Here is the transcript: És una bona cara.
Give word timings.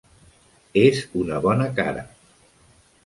És 0.83 1.01
una 1.25 1.37
bona 1.45 1.69
cara. 1.81 2.07